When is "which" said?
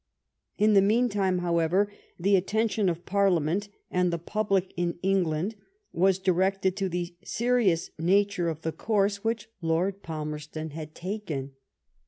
9.23-9.47